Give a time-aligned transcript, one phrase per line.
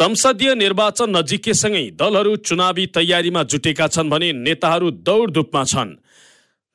[0.00, 5.90] संसदीय निर्वाचन नजिकैसँगै दलहरू चुनावी तयारीमा जुटेका छन् भने नेताहरू दौडधुपमा छन्।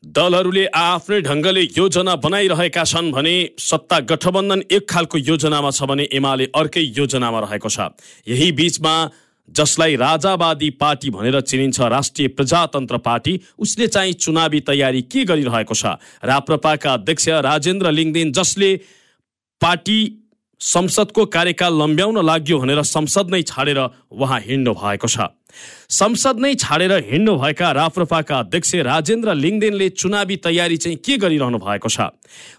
[0.03, 6.45] दलहरूले आफ्नै ढङ्गले योजना बनाइरहेका छन् भने सत्ता गठबन्धन एक खालको योजनामा छ भने एमाले
[6.53, 7.89] अर्कै योजनामा रहेको छ।
[8.27, 8.93] यही बीचमा
[9.49, 15.97] जसलाई राजावादी पार्टी भनेर चिनिन्छ राष्ट्रिय प्रजातन्त्र पार्टी उसले चाहिँ चुनावी तयारी के गरिरहेको छ?
[16.21, 18.69] राप्रपाका अध्यक्ष राजेन्द्र लिङदेन जसले
[19.61, 19.97] पार्टी
[20.65, 23.79] संसदको कार्यकाल लम्ब्याउन लाग्यो भनेर संसद नै छाडेर
[24.11, 25.29] उहाँ हिँड्नु भएको छ।
[25.89, 31.89] संसद नै छाडेर हिँड्नु भएका राप्रपाका अध्यक्ष राजेन्द्र लिङदेनले चुनावी तयारी चाहिँ के गरिरहनु भएको
[31.89, 32.09] छ?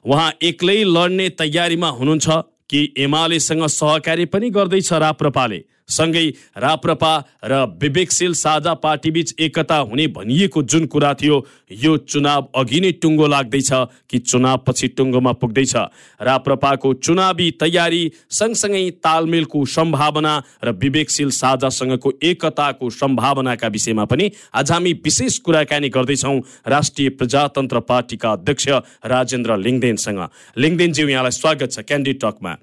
[0.06, 2.26] उहाँ एक्लै लड्ने तयारीमा हुनुहुन्छ
[2.70, 5.58] कि एमालेसँग सहकार्य पनि गर्दैछ राप्रपाले?
[5.88, 6.26] सँगै
[6.58, 7.12] राप्रपा
[7.44, 11.36] र विवेकशील साझा पार्टीबीच एकता हुने भनिएको जुन कुरा थियो
[11.72, 13.70] यो चुनाव अघि नै टुङ्गो लाग्दैछ
[14.10, 15.74] कि चुनाव पछि टुङ्गोमा पुग्दैछ।
[16.20, 24.92] राप्रपाको चुनावी तयारी सँगसँगै तालमेलको सम्भावना र विवेकशील साझासँगको एकताको सम्भावनाका विषयमा पनि आज हामी
[25.04, 28.68] विशेष कुराकानी गर्दैछौँ राष्ट्रिय प्रजातन्त्र पार्टीका अध्यक्ष
[29.06, 32.56] राजेन्द्र लिङदेनसँग लिङदेनज्यू यहाँलाई स्वागत छ क्यान्डी टकमा।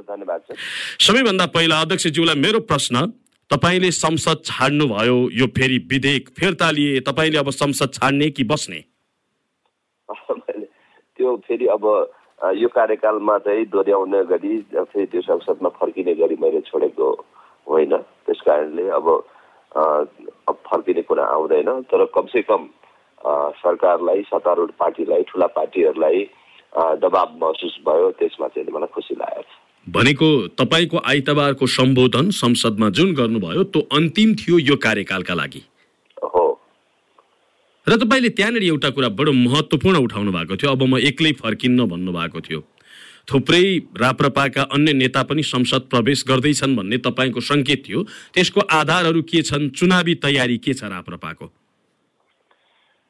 [0.00, 0.56] धन्यवाद सर।
[1.00, 3.06] सबैभन्दा पहिला अध्यक्षज्यूलाई मेरो प्रश्न
[3.50, 8.80] तपाईँले संसद छाड्नुभयो यो फेरि विधेयक फिर्ता लिए तपाईँले अब संसद छाड्ने कि बस्ने?
[11.16, 11.84] त्यो फेरि अब
[12.56, 17.10] यो कार्यकालमा चाहिँ दोहोऱ्याउने गरी फेरि त्यो संसदमा फर्किने गरी मैले छोडेको
[17.68, 19.06] होइन। त्यस कारणले अब
[20.50, 22.68] फर्किने कुरा आउँदैन। तर कमसे कम
[23.62, 26.24] सरकारलाई सत्तारूढ पार्टीलाई ठुला पार्टीहरूलाई
[27.02, 30.26] दबाब महसुस भयो त्यसमा चाहिँ मलाई खुसी लागेको छ। भनेको
[30.58, 35.62] तपाईँको आइतबारको सम्बोधन संसदमा जुन गर्नुभयो त्यो अन्तिम थियो यो कार्यकालका लागि।
[36.22, 36.60] हो।
[37.86, 42.40] र तपाईँले त्यहाँनिर एउटा कुरा बडो महत्त्वपूर्ण उठाउनु भएको थियो। अब म एक्लै फर्किन्न भन्नुभएको
[42.40, 42.60] थियो।
[43.26, 43.64] थुप्रै
[43.98, 48.02] राप्रपाका अन्य नेता पनि संसद प्रवेश गर्दैछन् भन्ने तपाईँको सङ्केत थियो।
[48.34, 49.68] त्यसको आधारहरू के छन्?
[49.70, 51.46] चुनावी तयारी के छ राप्रपाको?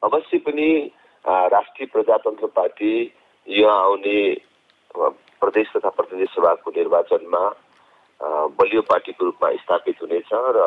[0.03, 0.69] अवश्य पनि
[1.25, 2.93] राष्ट्रिय प्रजातन्त्र पार्टी
[3.47, 4.17] यो आउने
[5.43, 7.43] प्रदेश तथा प्रतिनिधि सभाको निर्वाचनमा
[8.59, 10.59] बलियो पार्टीको रूपमा स्थापित हुनेछ र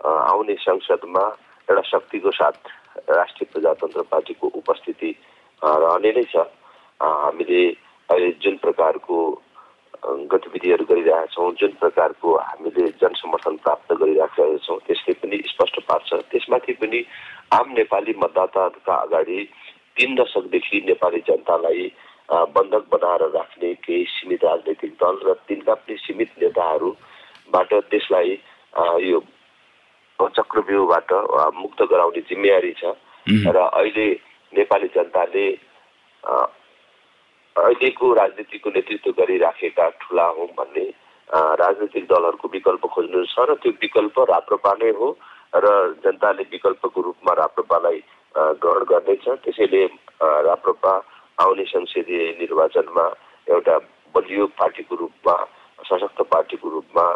[0.00, 1.24] आउने संसदमा
[1.68, 2.58] एउटा शक्तिको साथ
[3.10, 5.10] राष्ट्रिय प्रजातन्त्र पार्टीको उपस्थिति
[5.62, 6.42] रहने नै छ।
[7.00, 7.62] हामीले
[8.10, 9.16] अहिले जुन प्रकारको
[10.32, 16.72] गतिविधिहरू गरिरहेका छौँ जुन प्रकारको हामीले जनसमर्थन प्राप्त गरिरहेका छौँ त्यसले पनि स्पष्ट पार्छ। त्यसमाथि
[16.82, 17.04] पनि
[17.54, 19.38] आम नेपाली मतदाताका अगाडि
[19.96, 21.84] तिन दशकदेखि नेपाली जनतालाई
[22.30, 28.38] बन्धक बनाएर राख्ने केही सीमित राजनैतिक दल र तिनका पनि सीमित नेताहरूबाट त्यसलाई
[29.04, 29.20] यो
[30.18, 31.12] चक्रव्यूहबाट
[31.56, 32.94] मुक्त गराउने जिम्मेवारी छ
[33.48, 34.08] र अहिले
[34.52, 35.46] नेपाली जनताले
[37.56, 40.86] अहिलेको राजनीतिको नेतृत्व गरिराखेका ठुला हौँ भन्ने
[41.56, 45.08] राजनीतिक दलहरूको विकल्प खोज्नु छ र त्यो विकल्प राप्रपा नै हो
[45.56, 45.66] र
[46.04, 48.02] जनताले विकल्पको रूपमा राप्रपालाई
[48.34, 49.84] ग्रहण गर्नेछ त्यसैले
[50.44, 50.92] राप्रपा
[51.40, 53.06] आउने संसदीय निर्वाचनमा
[53.46, 53.76] एउटा
[54.14, 55.36] बलियो पार्टीको रूपमा
[55.88, 57.06] सशक्त पार्टीको रूपमा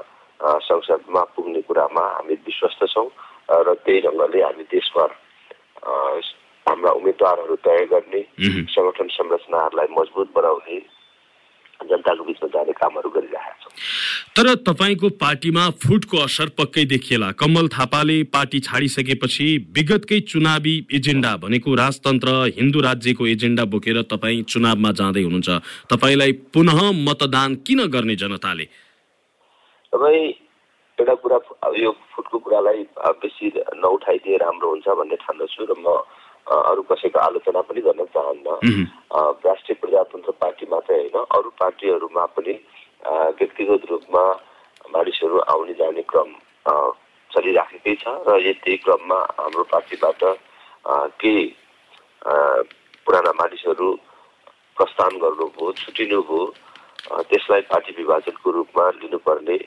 [0.60, 3.08] संसदमा पुग्ने कुरामा हामी विश्वस्त छौँ
[3.66, 5.10] र त्यही ढङ्गले हामी देशभर
[6.66, 8.22] हाम्रा उम्मेद्वारहरू तय गर्ने
[8.74, 10.78] सङ्गठन संरचनाहरूलाई मजबुत बनाउने
[11.90, 13.63] जनताको बिचमा जाने कामहरू गरिरहेका छौँ।
[14.36, 21.74] तर तपाईँको पार्टीमा फुटको असर पक्कै देखिएला। कमल थापाले पार्टी छाडिसकेपछि विगतकै चुनावी एजेन्डा भनेको
[21.74, 25.50] राजतन्त्र हिन्दू राज्यको एजेन्डा बोकेर तपाईँ चुनावमा जाँदै हुनुहुन्छ।
[25.90, 28.64] तपाईँलाई पुनः मतदान किन गर्ने जनताले?
[29.92, 30.26] तपाईँ
[30.98, 31.38] एउटा कुरा
[31.76, 32.82] यो फुटको कुरालाई
[33.18, 33.46] बेसी
[33.82, 35.86] नउठाइदिए राम्रो हुन्छ भन्ने ठान्दछु र म
[36.44, 38.46] अरू कसैको आलोचना पनि गर्न चाहन्न।
[39.42, 42.54] राष्ट्रिय प्रजातन्त्र पार्टी मात्रै होइन अरू पार्टीहरूमा पनि
[43.04, 44.24] व्यक्तिगत रूपमा
[44.90, 46.30] मानिसहरू आउने जाने क्रम
[47.30, 50.22] चलिराखेकै छ र यति क्रममा हाम्रो पार्टीबाट
[51.20, 51.44] केही
[53.06, 53.88] पुराना मानिसहरू
[54.76, 56.40] प्रस्थान गर्नुभयो छुटिनुभयो
[57.28, 59.58] त्यसलाई पार्टी विभाजनको रूपमा लिनुपर्ने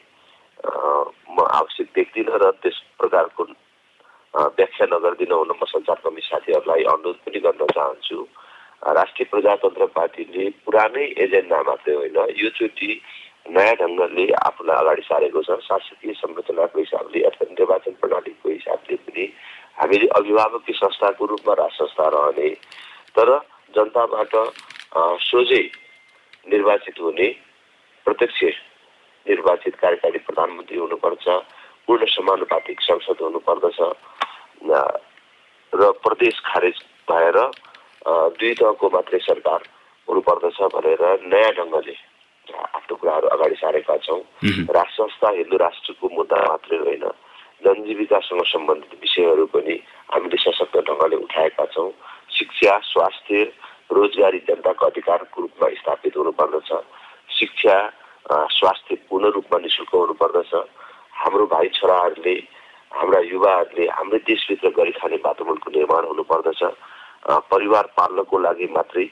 [1.30, 3.44] म आवश्यक देख्दिनँ र त्यस प्रकारको
[4.58, 8.18] व्याख्या नगरिदिन हुन म सञ्चारकर्मी साथीहरूलाई अनुरोध पनि गर्न चाहन्छु।
[8.98, 12.90] राष्ट्रिय प्रजातन्त्र पार्टीले पुरानै एजेन्डा मात्रै होइन योचोटि
[13.48, 19.26] नयाँ ढङ्गले आफूलाई अगाडि सारेको छ शासकीय संरचनाको हिसाबले अथवा निर्वाचन प्रणालीको हिसाबले पनि
[19.78, 22.50] हामीले अभिभावकीय संस्थाको रूपमा राज संस्था रहने
[23.16, 23.30] तर
[23.74, 24.34] जनताबाट
[25.24, 25.64] सोझै
[26.46, 27.28] निर्वाचित हुने
[28.06, 28.44] प्रत्यक्ष
[29.26, 31.28] निर्वाचित कार्यकारी प्रधानमन्त्री हुनुपर्छ
[31.88, 33.80] पूर्ण समानुपातिक संसद हुनुपर्दछ
[35.74, 37.40] र प्रदेश खारेज भएर
[38.36, 39.68] दुई तहको मात्रै सरकार
[40.08, 41.96] हुनुपर्दछ भनेर नयाँ ढङ्गले
[42.56, 44.22] आफ्नो कुराहरू अगाडि सारेका छौँ।
[44.70, 47.06] राष्ट्र संस्था हिन्दू राष्ट्रको मुद्दा मात्रै होइन।
[47.66, 49.76] जनजीविकासँग सम्बन्धित विषयहरू पनि
[50.14, 51.92] हामीले सशक्त ढङ्गले उठाएका छौँ।
[52.38, 53.44] शिक्षा स्वास्थ्य
[53.92, 56.70] रोजगारी जनताको अधिकारको रूपमा स्थापित हुनुपर्दछ।
[57.38, 57.76] शिक्षा
[58.52, 60.54] स्वास्थ्य पूर्ण रूपमा नि शुल्क हुनुपर्दछ।
[61.18, 62.36] हाम्रो भाइ छोराहरूले
[62.94, 66.62] हाम्रा युवाहरूले हाम्रै देशभित्र गरी खाने वातावरणको निर्माण हुनुपर्दछ।
[67.52, 69.06] परिवार पाल्नको लागि मात्रै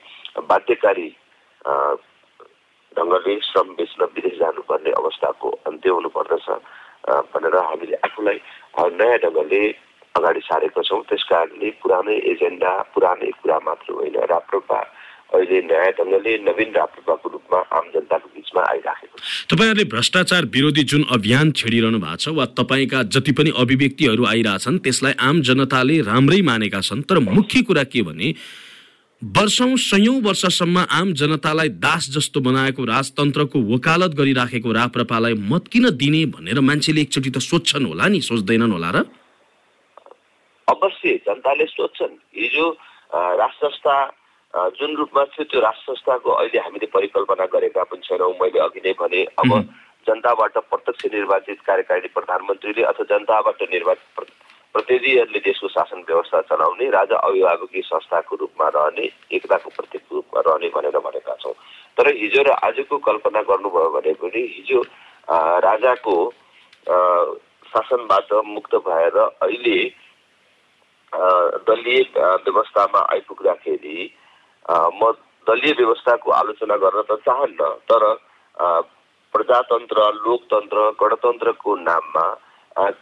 [0.48, 1.08] बाध्यकारी
[2.98, 6.48] ढङ्गले श्रम बेच्न विदेश जानुपर्ने अवस्थाको अन्त्य हुनुपर्दछ।
[7.34, 8.38] भनेर हामीले आफूलाई
[9.00, 9.62] नयाँ ढङ्गले
[10.16, 14.80] अगाडि सारेका छौँ। त्यस कारणले पुरानै एजेन्डा पुरानै कुरा मात्र होइन। राप्रपा
[15.36, 19.22] अहिले नयाँ ढङ्गले नवीन राप्रपाको रूपमा आम जनताको बिचमा आइराखेको छ।
[19.52, 25.14] तपाईँहरूले भ्रष्टाचार विरोधी जुन अभियान छेडिरहनु भएको छ वा तपाईँका जति पनि अभिव्यक्तिहरू आइरहेछन् त्यसलाई
[25.20, 28.30] आम जनताले राम्रै मानेका छन्। तर मुख्य कुरा के भने
[29.22, 36.26] वर्षौं सयौं वर्षसम्म आम जनतालाई दास जस्तो बनाएको राजतन्त्रको वकालत गरिराखेको राप्रपालाई मत किन दिने
[36.36, 38.98] भनेर मान्छेले एकचोटि त सोध्छन् होला नि सोच्दैनन् होला र?
[40.68, 42.66] अवश्य जनताले सोध्छन्। हिजो
[43.16, 43.96] राष्ट्र संस्था
[44.78, 48.94] जुन रूपमा थियो त्यो राष्ट्र संस्थाको अहिले हामीले परिकल्पना गरेका पनि छैनौँ। मैले अघि नै
[49.00, 49.50] भने अब
[50.08, 54.10] जनताबाट प्रत्यक्ष निर्वाचित कार्यकारी प्रधानमन्त्रीले अथवा जनताबाट निर्वाचित
[54.76, 60.98] प्रतिनिधिहरूले देशको शासन व्यवस्था चलाउने राजा अभिभावकीय संस्थाको रूपमा रहने एकताको प्रतीकको रूपमा रहने भनेर
[61.00, 61.54] भनेका छौँ।
[61.98, 64.82] तर हिजो र आजको कल्पना गर्नुभयो भने पनि हिजो
[65.64, 66.16] राजाको
[67.72, 69.78] शासनबाट मुक्त भएर अहिले
[71.70, 73.98] दलीय व्यवस्थामा आइपुग्दाखेरि
[75.00, 75.12] म
[75.48, 78.04] दलीय व्यवस्थाको आलोचना गर्न त चाहन्न तर
[79.34, 82.28] प्रजातन्त्र लोकतन्त्र गणतन्त्रको नाममा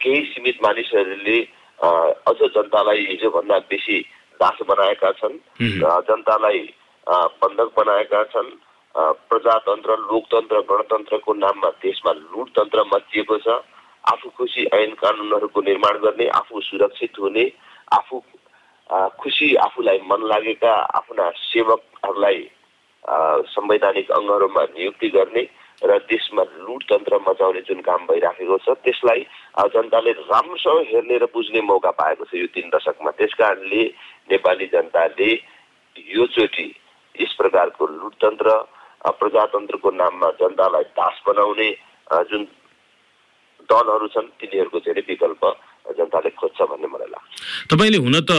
[0.00, 1.38] केही सीमित मानिसहरूले
[1.78, 3.98] अझ जनतालाई हिजोभन्दा बेसी
[4.40, 5.38] दास बनाएका छन्
[6.08, 6.62] जनतालाई
[7.42, 8.50] बन्धक बनाएका छन्।
[9.28, 13.48] प्रजातन्त्र लोकतन्त्र गणतन्त्रको नाममा देशमा लुटतन्त्र मचिएको छ।
[14.04, 17.44] आफू खुसी ऐन कानुनहरूको निर्माण गर्ने आफू सुरक्षित हुने
[17.92, 18.20] आफू
[19.20, 22.40] खुसी आफूलाई मन लागेका आफ्ना सेवकहरूलाई
[23.48, 25.42] संवैधानिक अङ्गहरूमा नियुक्ति गर्ने
[25.84, 31.90] र देशमा लुटतन्त्र मचाउने जुन काम भइराखेको छ त्यसलाई जनताले राम्रोसँग हेर्ने र बुझ्ने मौका
[31.94, 33.82] पाएको छ यो तिन दशकमा। त्यस कारणले
[34.30, 35.30] नेपाली जनताले
[35.96, 36.68] योचोटि
[37.14, 38.48] यस प्रकारको लुटतन्त्र
[39.14, 41.70] प्रजातन्त्रको नाममा जनतालाई दास बनाउने
[42.30, 42.42] जुन
[43.70, 45.42] दलहरू छन् तिनीहरूको चाहिँ विकल्प
[45.96, 48.32] जनताले खोज्छ भन्ने मलाई लाग्छ। तपाईँले हुन त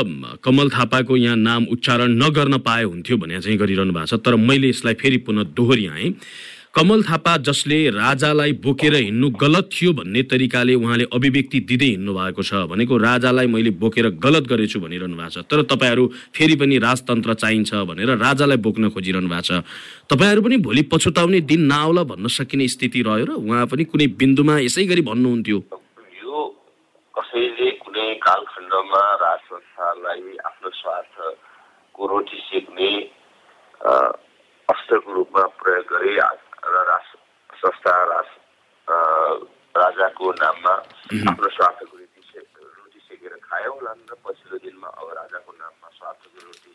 [0.44, 4.70] कमल थापाको यहाँ नाम उच्चारण नगर्न पाए हुन्थ्यो भने चाहिँ गरिरहनु भएको छ तर मैले
[4.70, 6.10] यसलाई फेरि पुनः दोहोऱ्याएँ।
[6.75, 12.44] कमल थापा जसले राजालाई बोकेर हिँड्नु गलत थियो भन्ने तरिकाले उहाँले अभिव्यक्ति दिँदै हिँड्नु भएको
[12.44, 17.34] छ। भनेको राजालाई मैले बोकेर गलत गरेछु भनिरहनु भएको छ। तर तपाईँहरू फेरि पनि राजतन्त्र
[17.39, 19.63] चाहिन्छ भनेर राजालाई बोक्न खोजिरहनु भएको छ।
[20.12, 24.60] तपाईँहरू पनि भोलि पछुताउने दिन नआउला भन्न सकिने स्थिति रह्यो र उहाँ पनि कुनै बिन्दुमा
[24.67, 25.60] यसै गरी भन्नुहुन्थ्यो।
[27.15, 29.48] कसैले कुनै कालखण्डमा राज
[30.44, 32.89] आफ्नो स्वार्थको रोटी सेक्ने
[34.70, 36.12] अस्त्रको रूपमा प्रयोग गरे
[36.66, 37.08] र राज
[37.56, 38.30] संस्था राज
[39.76, 40.74] राजाको नाममा
[41.30, 42.22] आफ्नो स्वार्थको रोटी
[42.76, 46.74] रोटी सेकेर खायो होलान् र पछिल्लो दिनमा अब राजाको नाममा स्वार्थको रोटी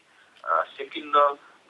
[0.71, 1.17] सेकिन्न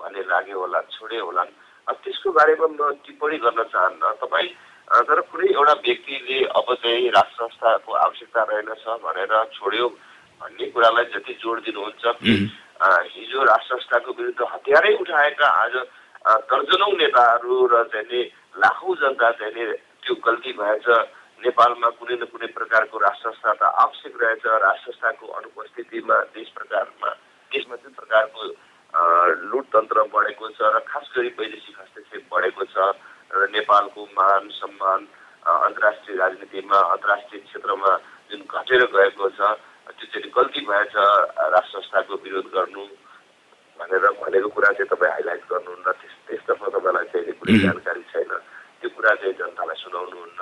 [0.00, 1.52] भन्ने लाग्यो होला छोडे होलान्
[1.88, 4.50] त्यसको बारेमा म टिप्पणी गर्न चाहन्न तपाईँ
[4.90, 9.86] तर कुनै एउटा व्यक्तिले अब चाहिँ राज संस्थाको आवश्यकता रहेनछ भनेर छोड्यो
[10.40, 12.04] भन्ने कुरालाई जति जोड दिनुहुन्छ
[13.08, 15.74] हिजो राज संस्थाको विरुद्ध हतियारै उठाएका आज
[16.20, 18.22] दर्जनौँ नेताहरू र चाहिँ
[18.60, 19.72] लाखौँ जनता चाहिँ
[20.04, 20.88] त्यो गल्ती भएछ।
[21.40, 27.10] नेपालमा कुनै न कुनै प्रकारको राष्ट्र संस्था आवश्यक रहेछ। राष्ट्र संस्थाको अनुपस्थितिमा देश प्रकारमा
[27.52, 28.40] देशमा जुन प्रकारको
[29.48, 32.76] लुटतन्त्र बढेको छ र खास गरी वैदेशिक हस्तक्षेप बढेको छ
[33.32, 35.00] र नेपालको मान सम्मान
[35.40, 37.92] अन्तर्राष्ट्रिय राजनीतिमा अन्तर्राष्ट्रिय क्षेत्रमा
[38.30, 39.40] जुन घटेर गएको छ
[39.88, 42.84] त्यो चाहिँ गल्ती भएछ। राष्ट्र संस्थाको विरोध गर्नु
[43.80, 48.32] भनेर भनेको कुरा चाहिँ तपाईँ हाइलाइट गर्नुहुन्न त्यस त्यसतर्फ तपाईँलाई चाहिँ कुनै जानकारी छैन।
[48.80, 50.40] त्यो कुरा चाहिँ जनतालाई सुनाउनुहुन्न।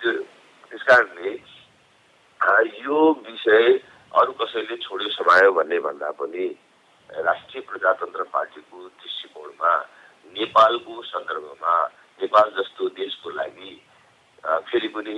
[0.00, 0.12] त्यो
[0.70, 1.30] त्यस कारणले
[2.82, 2.98] यो
[3.28, 3.66] विषय
[4.20, 6.46] अरू कसैले छोड्यो समायो भन्ने भन्दा पनि
[7.10, 9.72] राष्ट्रिय प्रजातन्त्र पार्टीको दृष्टिकोणमा
[10.36, 11.74] नेपालको सन्दर्भमा
[12.20, 13.72] नेपाल जस्तो देशको लागि
[14.68, 15.16] फेरि पनि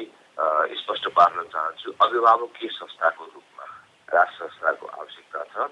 [0.82, 3.66] स्पष्ट पार्न चाहन्छु। अभिभावकीय संस्थाको रूपमा
[4.10, 5.70] राष्ट्र संस्थाको आवश्यकता छ।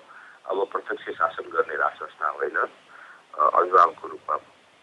[0.50, 2.58] अब प्रत्यक्ष शासन गर्ने राष्ट्र संस्था होइन
[3.58, 4.36] अभिभावकको रूपमा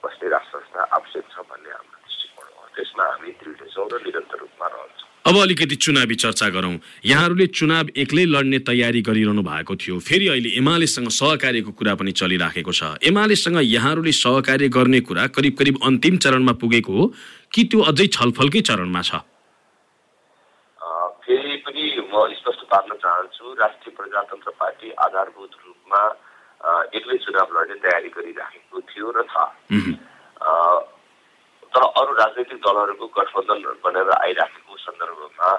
[0.04, 4.38] बस्ने राष्ट्र संस्था आवश्यक छ भन्ने हाम्रो दृष्टिकोण हो। त्यसमा हामी दृढ छौँ र निरन्तर
[4.40, 6.76] रूपमा रहन्छौँ। अब अलिकति चुनावी चर्चा गरौँ।
[7.06, 12.72] यहाँहरूले चुनाव एक्लै लड्ने तयारी गरिरहनु भएको थियो। फेरि अहिले एमालेसँग सहकार्यको कुरा पनि चलिराखेको
[12.72, 17.06] छ। एमालेसँग यहाँहरूले सहकार्य गर्ने कुरा करिब करिब अन्तिम चरणमा पुगेको हो।
[17.54, 19.22] कि त्यो अझै छलफलकै चरणमा छ
[21.26, 26.02] फेरि पनि म स्पष्ट पार्न चाहन्छु राष्ट्रिय प्रजातन्त्र पार्टी आधारभूत रूपमा
[26.96, 29.36] एक्लै चुनाव लड्ने तयारी गरिराखेको थियो र छ।
[31.74, 35.50] तर अरू राजनैतिक दलहरूको गठबन्धन बनेर आइराखेको सन्दर्भमा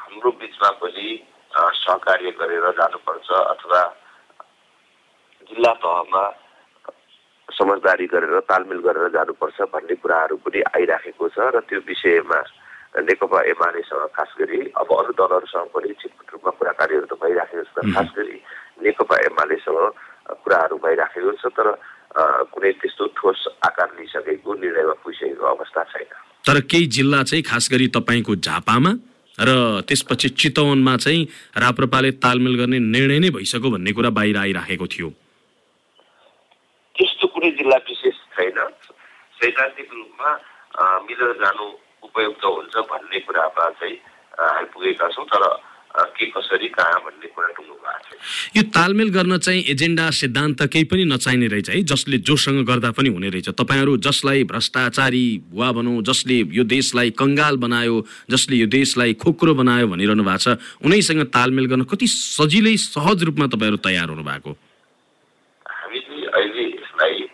[0.00, 1.08] हाम्रो बिचमा पनि
[1.52, 3.82] सहकार्य गरेर जानुपर्छ अथवा
[5.50, 6.24] जिल्ला तहमा
[7.48, 12.40] समझदारी गरेर तालमेल गरेर जानुपर्छ भन्ने कुराहरू पनि आइराखेको छ र त्यो विषयमा
[12.96, 18.08] नेकपा एमालेसँग खास गरी अब अरू दलहरूसँग पनि छिटपुट रूपमा कुराकानीहरू त भइराखेको छ खास
[18.16, 18.38] गरी
[18.84, 19.80] नेकपा एमालेसँग
[20.44, 21.68] कुराहरू भइराखेको छ तर
[22.52, 26.10] कुनै त्यस्तो ठोस आकार लिइसकेको निर्णयमा पुगिसकेको अवस्था छैन।
[26.48, 28.92] तर केही जिल्ला चाहिँ खास गरी तपाईँको झापामा
[29.38, 29.50] र
[29.88, 31.22] त्यसपछि चितवनमा चाहिँ
[31.60, 35.08] राप्रपाले तालमेल गर्ने निर्णय नै भइसक्यो भन्ने कुरा बाहिर आइराखेको थियो।
[36.94, 38.58] त्यस्तो कुनै जिल्ला विशेष छैन।
[39.36, 40.30] सैद्धान्तिक रूपमा
[41.04, 41.64] मिलेर जानु
[42.08, 42.74] उपयुक्त हुन्छ
[43.16, 43.96] भन्ने कुरामा चाहिँ
[44.36, 45.44] आइपुगेका छौँ तर
[45.96, 50.84] के कसरी कहाँ भन्ने कुरा टुङ्गो भएको छ यो तालमेल गर्न चाहिँ एजेन्डा सिद्धान्त केही
[50.84, 56.02] पनि नचाहिने रहेछ है जसले जोसँग गर्दा पनि हुने रहेछ। तपाईँहरू जसलाई भ्रष्टाचारी भुवा भनौँ
[56.04, 57.96] जसले यो देशलाई कङ्गाल बनायो
[58.30, 63.46] जसले यो देशलाई खोक्रो बनायो भनिरहनु भएको छ उनैसँग तालमेल गर्न कति सजिलै सहज रूपमा
[63.56, 64.52] तपाईँहरू तयार हुनु भएको
[65.80, 67.24] हामीले अहिले यसलाई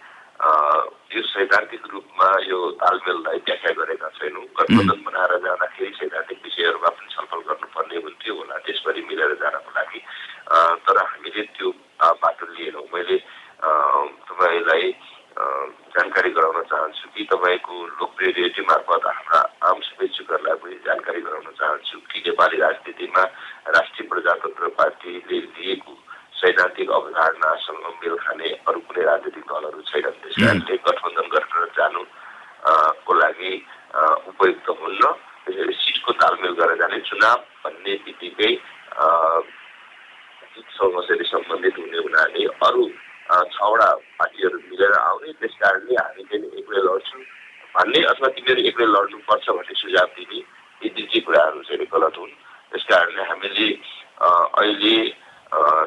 [1.12, 7.40] यो सैद्धान्तिक रूपमा यो तालमेललाई व्याख्या गरेका छैनौँ। गठबन्धन बनाएर जाँदाखेरि सैद्धान्तिक विषयहरूमा पनि छलफल
[7.48, 10.00] गर्नुपर्ने हुन्थ्यो होला त्यसरी मिलेर जानको लागि।
[10.84, 11.68] तर हामीले त्यो
[12.22, 13.16] बाटो लिएनौँ। मैले
[13.62, 14.84] तपाईँलाई
[15.92, 21.96] जानकारी गराउन चाहन्छु कि तपाईँको लोकप्रिय रेडियो मार्फत हाम्रा आम शुभेच्छुकहरूलाई पनि जानकारी गराउन चाहन्छु
[22.08, 23.22] कि नेपाली राजनीतिमा
[23.76, 25.92] राष्ट्रिय प्रजातन्त्र पार्टीले लिएको
[26.42, 32.02] सैद्धान्तिक अवधारणासँग मेल खाने अरू कुनै राजनीतिक दलहरू छैनन्। त्यस कारणले गठबन्धन गरेर जानु
[33.06, 33.52] को लागि
[34.30, 35.02] उपयुक्त हुन्न
[35.44, 38.50] त्यसैले सिटको तालमेल गरेर जाने चुनाव भन्ने बित्तिकै
[40.82, 42.84] समस्याले सम्बन्धित हुने हुनाले अरू
[43.54, 47.22] छवटा पार्टीहरू मिलेर आउने त्यस कारणले हामी चाहिँ एक्लै लड्छौँ
[47.74, 50.38] भन्ने अथवा तिमीहरू एक्लै लड्नुपर्छ भन्ने सुझाव दिने
[50.82, 52.34] यी दुई चाहिँ कुराहरू चाहिँ गलत हुन्।
[52.70, 53.68] त्यस कारणले हामीले
[54.60, 54.96] अहिले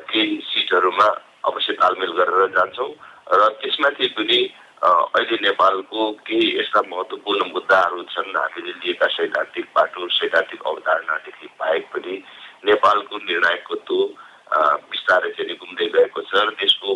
[0.09, 1.07] केही सिटहरूमा
[1.49, 2.91] अवश्य तालमेल गरेर जान्छौँ
[3.33, 4.39] र त्यसमाथि पनि
[4.85, 6.01] अहिले नेपालको
[6.75, 12.15] यस्ता महत्त्वपूर्ण मुद्दाहरू छन् हामीले लिएका सैद्धान्तिक बाटो सैद्धान्तिक अवधारणादेखि बाहेक पनि
[12.67, 13.95] नेपालको निर्णायकत्व
[14.85, 16.91] बिस्तारै चाहिँ घुम्दै गएको छ र त्यसको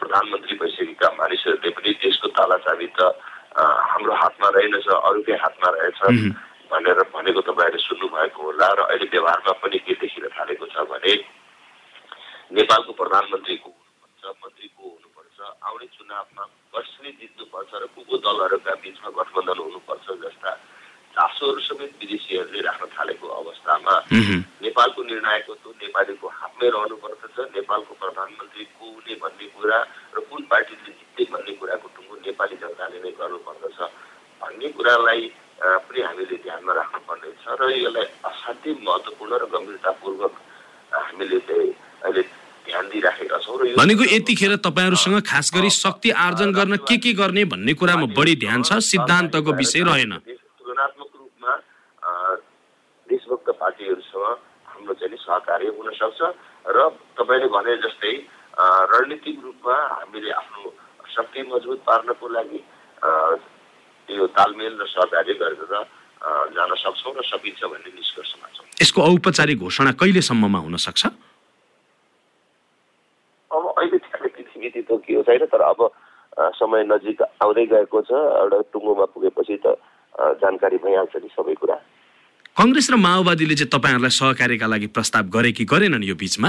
[0.00, 3.12] प्रधानमन्त्री भइसकेका मानिसहरूले पनि देशको तालाचाबी त
[3.84, 6.00] हाम्रो हातमा रहेनछ अरूकै हातमा रहेछ
[6.72, 11.14] भनेर भनेको तपाईँहरूले सुन्नुभएको होला र अहिले व्यवहारमा पनि के देखिन थालेको छ भने
[12.54, 16.44] नेपालको प्रधानमन्त्री को हुनुपर्छ मन्त्री को हुनुपर्छ आउने चुनावमा
[16.74, 20.50] कसले जित्नुपर्छ र को को दलहरूका बिचमा गठबन्धन हुनुपर्छ जस्ता
[21.14, 28.84] चासोहरू समेत विदेशीहरूले राख्न थालेको अवस्थामा नेपालको निर्णायकत्व नेपालीको हातमै रहनु पर्दछ नेपालको प्रधानमन्त्री को
[28.94, 29.78] हुने भन्ने कुरा
[30.14, 33.78] र कुन पार्टीले जित्ने भन्ने कुराको टुङ्गो नेपाली जनताले नै गर्नुपर्दछ
[34.42, 35.22] भन्ने कुरालाई
[35.86, 40.34] पनि हामीले ध्यानमा राख्नुपर्ने छ र यसलाई असाध्यै महत्त्वपूर्ण र गम्भीरतापूर्वक
[40.92, 41.70] हामीले चाहिँ
[42.04, 42.22] अहिले
[42.66, 47.44] ध्यान दिइराखेका छौँ र भनेको यतिखेर तपाईँहरूसँग खास गरी शक्ति आर्जन गर्न के के गर्ने
[47.52, 48.78] भन्ने कुरामा बढी ध्यान छ?
[48.90, 50.12] सिद्धान्तको विषय रहेन।
[54.14, 56.20] पार्टीहरूसँग हाम्रो चाहिँ सहकार्य हुन सक्छ
[56.66, 56.78] र
[57.18, 58.12] तपाईँले भने जस्तै
[58.54, 60.62] रणनीतिक रूपमा हामीले आफ्नो
[61.14, 62.60] शक्ति मजबुत पार्नको लागि
[64.08, 65.74] यो तालमेल र सहकार्य गरेर
[66.54, 71.02] जान सक्छौँ र सकिन्छ भन्ने निष्कर्षमा छौँ यसको औपचारिक घोषणा कहिलेसम्ममा हुन सक्छ?
[73.50, 75.80] अब अहिले तिथि त के हो छैन तर अब
[76.58, 79.76] समय नजिक आउँदै गएको छ एउटा टुङ्गोमा पुगेपछि त
[80.42, 81.76] जानकारी भइहाल्छ नि सबै कुरा।
[82.56, 86.48] कङ्ग्रेस र माओवादीले चाहिँ तपाईँहरूलाई सहकार्यका लागि प्रस्ताव गरे कि गरेनन् यो बिचमा?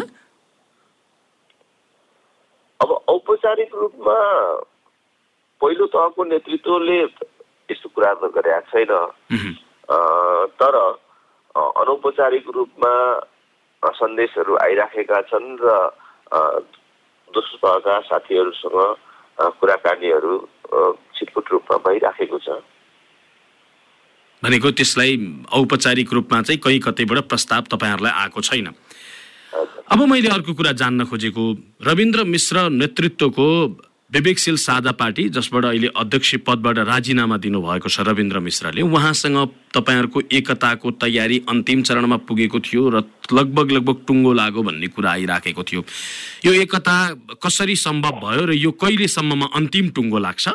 [2.80, 4.18] अब औपचारिक रूपमा
[5.62, 6.98] पहिलो तहको नेतृत्वले
[7.72, 8.92] यस्तो कुराहरू त गरेका छैन।
[10.62, 10.76] तर
[11.56, 12.94] अनौपचारिक रूपमा
[13.84, 15.68] सन्देशहरू आइराखेका छन् र
[17.34, 18.78] दोस्रो तहका साथीहरूसँग
[19.58, 20.78] कुराकानीहरू अ,
[21.18, 22.62] छिटपुट रूपमा भइराखेको छ।
[24.46, 25.18] भनेको त्यसलाई
[25.58, 28.68] औपचारिक रूपमा चाहिँ कहीँ कतैबाट प्रस्ताव तपाईँहरूलाई आएको छैन।
[29.92, 31.44] अब मैले अर्को कुरा जान्न खोजेको
[31.82, 33.46] रविन्द्र मिश्र नेतृत्वको
[34.14, 39.38] विवेकशील साझा पार्टी जसबाट अहिले अध्यक्ष पदबाट राजीनामा दिनुभएको छ रविन्द्र मिश्रले उहाँसँग
[39.74, 45.64] तपाईँहरूको एकताको तयारी अन्तिम चरणमा पुगेको थियो र लगभग लगभग टुङ्गो लाग्यो भन्ने कुरा आइराखेको
[45.64, 45.82] थियो।
[46.46, 46.96] यो एकता
[47.42, 50.46] कसरी सम्भव भयो र यो कहिलेसम्ममा अन्तिम टुङ्गो लाग्छ?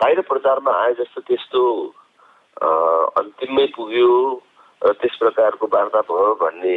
[0.00, 1.62] बाहिर प्रचारमा आए जस्तो त्यस्तो
[3.20, 4.42] अन्तिममै पुग्यो
[4.84, 6.76] र त्यस प्रकारको वार्ता भयो भन्ने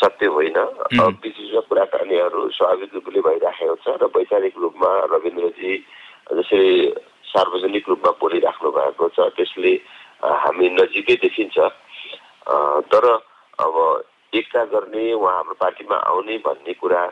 [0.00, 5.72] सत्य होइन। अ, बिच बिचमा कुराकानीहरू स्वाभाविक रूपले भइराखेको छ र वैचारिक रूपमा रविन्द्रजी
[6.32, 9.72] जसरी सार्वजनिक रूपमा बोलिराख्नु भएको छ त्यसले
[10.24, 11.58] हामी नजिकै देखिन्छ।
[12.92, 13.04] तर
[13.60, 17.02] अब एकता गर्ने उहाँ हाम्रो पार्टीमा आउने भन्ने कुरा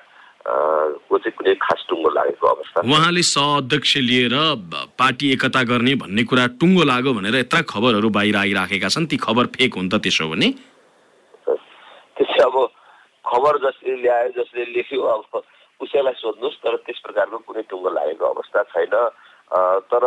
[0.42, 4.34] को चाहिँ कुनै खास टुङ्गो लागेको अवस्था। उहाँले सहअध्यक्ष लिएर
[4.98, 9.46] पार्टी एकता गर्ने भन्ने कुरा टुङ्गो लाग्यो भनेर यत्र खबरहरू बाहिर आइराखेका छन् ती खबर
[9.54, 10.48] फेक हुन् त त्यसो भने।
[12.16, 12.56] त्यसै अब
[13.22, 15.22] खबर जसले ल्यायो जसले लेख्यो अब
[15.80, 18.94] उसैलाई सोध्नुहोस् तर त्यस प्रकारको कुनै टुङ्गो लागेको अवस्था छैन।
[19.90, 20.02] तर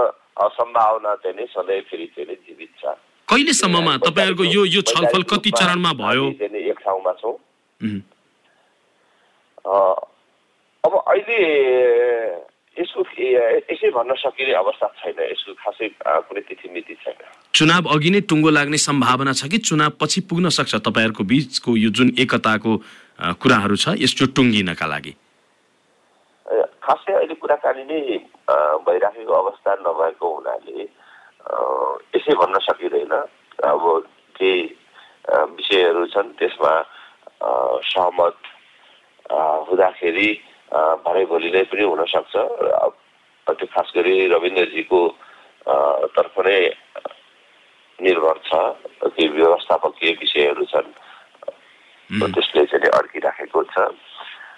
[0.52, 2.92] सम्भावना चाहिँ नै सधैँ फेरि चाहिँ नै जीवित छ।
[3.28, 3.94] कहिलेसम्ममा?
[4.04, 6.26] तपाईँहरूको यो यो छलफल कति चरणमा भयो?
[6.44, 7.36] एक ठाउँमा छौँ।
[10.86, 11.38] अब अहिले
[12.78, 13.02] यसको
[13.72, 15.18] यसै भन्न सकिने अवस्था छैन?
[15.34, 15.88] यसको खासै
[16.28, 17.18] कुनै तिथि मिति छैन।
[17.58, 20.74] चुनाव अघि नै टुङ्गो लाग्ने सम्भावना छ कि चुनाव पछि पुग्न सक्छ?
[20.86, 22.72] तपाईँहरूको बिचको यो जुन एकताको
[23.42, 25.14] कुराहरू छ यसो टुङ्गिनका लागि।
[26.86, 28.00] खासै अहिले कुराकानी नै
[28.86, 30.78] भइराखेको अवस्था नभएको हुनाले
[32.14, 33.14] यसै भन्न सकिँदैन।
[33.72, 33.84] अब
[34.38, 34.62] केही
[35.58, 36.74] विषयहरू छन् त्यसमा
[37.90, 38.38] सहमत
[39.68, 40.30] हुँदाखेरि
[40.74, 42.34] भरे भोलि नै पनि हुनसक्छ।
[43.48, 45.00] त्यो खास गरी रविन्द्रजीको
[46.16, 46.60] तर्फ नै
[48.00, 48.52] निर्भर छ
[49.06, 50.90] केही व्यवस्थापकीय विषयहरू छन्।
[52.10, 53.78] त्यसले चाहिँ अड्किराखेको छ।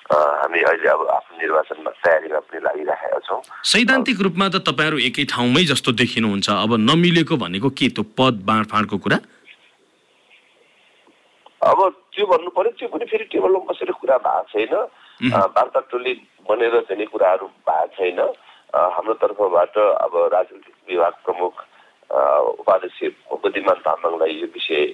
[0.08, 3.42] हामी अहिले अब आफ्नो निर्वाचनमा तयारीमा पनि लागिराखेका छौँ।
[3.72, 7.88] सैद्धान्तिक रूपमा त तपाईँहरू एकै ठाउँमै जस्तो देखिनुहुन्छ। अब नमिलेको भनेको के?
[7.92, 9.18] त्यो पद बाँडफाँडको कुरा?
[11.68, 11.80] अब
[12.16, 14.74] त्यो भन्नु पर्यो त्यो पनि फेरि टेबलमा बसेर कुरा भएको छैन।
[15.24, 16.14] वार्ता टोली
[16.50, 18.20] बनेर चाहिँ नि कुराहरू भएको छैन।
[18.76, 21.54] हाम्रो तर्फबाट अब राजनीतिक विभाग प्रमुख
[22.62, 23.00] उपाध्यक्ष
[23.44, 24.86] बुद्धिमान तामाङलाई यो विषय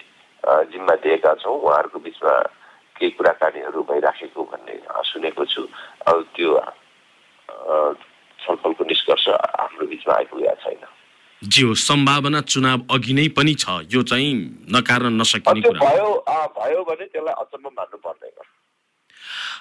[0.71, 2.33] जिम्मा दिएका छौँ। उहाँहरूको बिचमा
[2.95, 4.75] केही कुराकानीहरू भइराखेको भन्ने
[5.09, 5.61] सुनेको छु।
[6.07, 6.49] अब त्यो
[8.39, 9.25] छलफलको निष्कर्ष
[9.59, 10.83] हाम्रो बिचमा आइपुगेका छैन।
[11.41, 14.33] जियो सम्भावना चुनाव अघि नै पनि छ। यो चाहिँ
[14.71, 16.09] नकार्न नसकिने हो। भयो
[16.57, 18.32] भयो भने त्यसलाई अचम्म मान्नु पर्दैन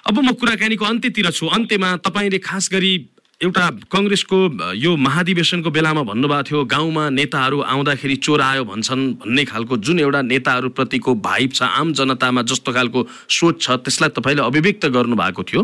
[0.07, 2.93] अब म कुराकानीको अन्त्यतिर छु। अन्त्यमा तपाईँले खास गरी
[3.41, 4.37] एउटा कङ्ग्रेसको
[4.77, 10.21] यो महाधिवेशनको बेलामा भन्नुभएको थियो गाउँमा नेताहरू आउँदाखेरि चोर आयो भन्छन् भन्ने खालको जुन एउटा
[10.31, 15.61] नेताहरूप्रतिको भाइब छ आम जनतामा जस्तो खालको सोच छ त्यसलाई तपाईँले अभिव्यक्त गर्नुभएको थियो।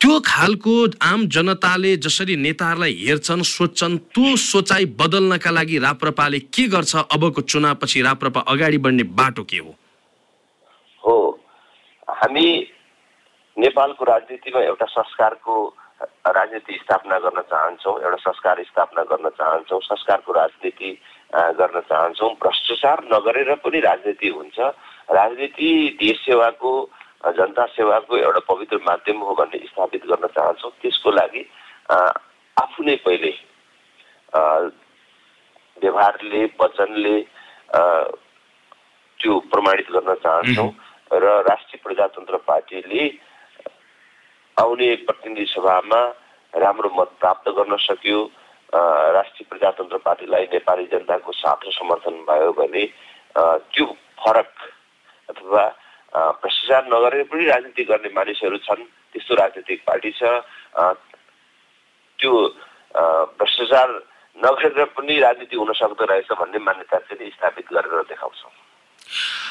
[0.00, 6.92] त्यो खालको आम जनताले जसरी नेताहरूलाई हेर्छन् सोध्छन् त्यो सोचाइ बदल्नका लागि राप्रपाले के गर्छ?
[7.08, 9.72] अबको चुनावपछि राप्रपा अगाडि बढ्ने बाटो के हो।
[12.08, 12.46] हामी
[13.60, 15.54] नेपालको राजनीतिमा एउटा संस्कारको
[16.32, 20.90] राजनीति स्थापना गर्न चाहन्छौँ एउटा संस्कार स्थापना गर्न चाहन्छौँ संस्कारको राजनीति
[21.60, 24.58] गर्न चाहन्छौँ। भ्रष्टाचार नगरेर पनि राजनीति हुन्छ।
[25.12, 25.70] राजनीति
[26.00, 26.72] देश सेवाको
[27.36, 31.42] जनता सेवाको एउटा पवित्र माध्यम हो भन्ने स्थापित गर्न चाहन्छौँ। त्यसको लागि
[32.56, 33.32] आफू नै पहिले
[35.76, 37.16] व्यवहारले वचनले
[39.20, 40.70] त्यो प्रमाणित गर्न चाहन्छौँ
[41.12, 43.04] र राष्ट्रिय प्रजातन्त्र पार्टीले
[44.60, 46.00] आउने प्रतिनिधि सभामा
[46.52, 48.20] राम्रो मत प्राप्त गर्न सक्यो।
[48.70, 52.84] राष्ट्रिय प्रजातन्त्र पार्टीलाई नेपाली जनताको साथ र समर्थन भयो भने
[53.72, 53.86] त्यो
[54.20, 54.52] फरक
[55.28, 55.64] अथवा
[56.42, 60.22] भ्रष्टाचार नगरेर पनि राजनीति गर्ने मानिसहरू छन् त्यस्तो राजनीतिक पार्टी छ।
[62.18, 62.32] त्यो
[63.38, 63.88] भ्रष्टाचार
[64.36, 68.52] नगरेर पनि राजनीति हुन सक्दो रहेछ भन्ने मान्यता चाहिँ स्थापित गरेर देखाउँछौँ।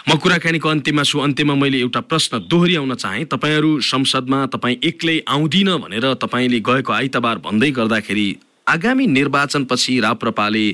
[0.09, 5.69] म कुराकानीको अन्त्यमा छु। अन्त्यमा मैले एउटा प्रश्न दोहोऱ्याउन चाहेँ। तपाईँहरू संसदमा तपाईँ एक्लै आउँदिन
[5.77, 8.27] भनेर तपाईँले गएको आइतबार भन्दै गर्दाखेरि
[8.67, 10.65] आगामी निर्वाचनपछि राप्रपाले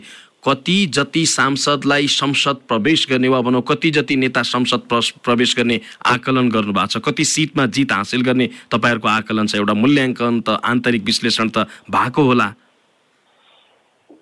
[0.46, 4.82] कति जति सांसदलाई संसद प्रवेश गर्ने वा भनौँ कति जति नेता संसद
[5.26, 10.42] प्रवेश गर्ने आकलन गर्नुभएको छ कति सिटमा जित हासिल गर्ने तपाईँहरूको आकलन छ। एउटा मूल्याङ्कन
[10.46, 12.54] त आन्तरिक विश्लेषण त भएको होला।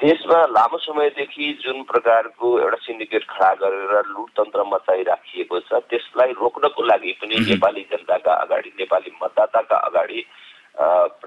[0.04, 7.12] देशमा लामो समयदेखि जुन प्रकारको एउटा सिन्डिकेट खडा गरेर लुटतन्त्र मचाइराखिएको छ त्यसलाई रोक्नको लागि
[7.22, 10.26] पनि नेपाली जनताका अगाडि नेपाली मतदाताका अगाडि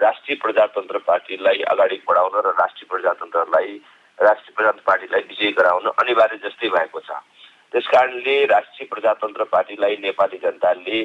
[0.04, 3.72] राष्ट्रिय प्रजातन्त्र पार्टीलाई अगाडि बढाउन र राष्ट्रिय प्रजातन्त्रलाई
[4.18, 7.10] राष्ट्रिय प्रजातन्त्र पार्टीलाई विजय गराउन अनिवार्य जस्तै भएको छ।
[7.72, 11.02] त्यस कारणले राष्ट्रिय प्रजातन्त्र पार्टीलाई नेपाली जनताले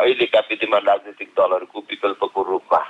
[0.00, 2.84] अहिलेका विद्यमान राजनीतिक दलहरूको विकल्पको रूपमा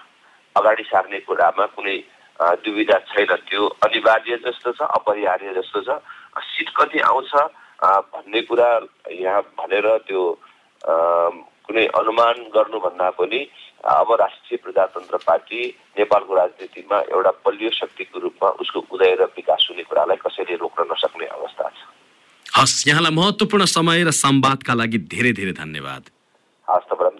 [0.56, 2.00] अगाडि सार्ने कुरामा कुनै
[2.40, 6.00] दुविधा छैन त्यो। अनिवार्य जस्तो छ अपरिहार्य जस्तो छ।
[6.32, 7.32] सिट कति आउँछ
[7.82, 8.68] भन्ने कुरा
[9.10, 10.22] यहाँ भनेर त्यो
[10.82, 13.40] कुनै अनुमान गर्नुभन्दा पनि
[13.82, 15.60] अब राष्ट्रिय प्रजातन्त्र पार्टी
[15.98, 21.26] नेपालको राजनीतिमा एउटा बलियो शक्तिको रूपमा उसको उदय र विकास हुने कुरालाई कसैले रोक्न नसक्ने
[21.26, 21.80] अवस्था छ।
[22.58, 26.02] हस् यहाँलाई महत्त्वपूर्ण समय र संवादका लागि धेरै धेरै धन्यवाद।
[26.68, 27.11] हस् तपाईँलाई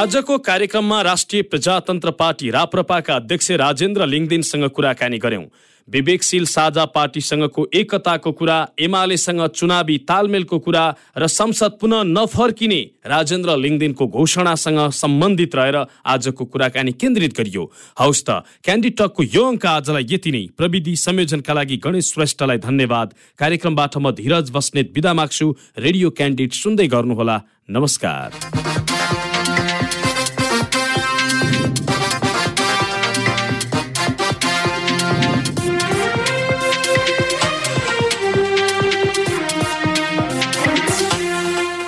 [0.00, 5.42] आजको कार्यक्रममा राष्ट्रिय प्रजातन्त्र पार्टी राप्रपाका अध्यक्ष राजेन्द्र लिङदिनसँग कुराकानी गर्यौं
[5.88, 10.84] विवेकशील साझा पार्टीसँगको एकताको कुरा एमालेसँग चुनावी तालमेलको कुरा
[11.18, 12.80] र संसद पुनः नफर्किने
[13.12, 17.64] राजेन्द्र लिङदिनको घोषणासँग सम्बन्धित रहेर आजको कुराकानी केन्द्रित गरियो।
[18.00, 23.98] हौस् त क्यान्डिटकको यो अङ्क आजलाई यति नै। प्रविधि संयोजनका लागि गणेश श्रेष्ठलाई धन्यवाद। कार्यक्रमबाट
[23.98, 27.36] म धीरज बस्नेत बिदा माग्छु। रेडियो क्यान्डिडेट सुन्दै गर्नुहोला।
[27.70, 28.89] नमस्कार।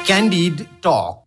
[0.05, 1.21] Candid Talk.